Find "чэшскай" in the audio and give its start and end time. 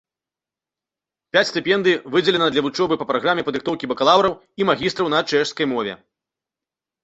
5.29-5.65